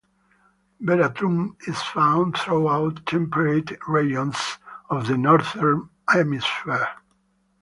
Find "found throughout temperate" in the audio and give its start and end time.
1.79-3.77